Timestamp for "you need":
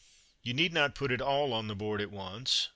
0.41-0.73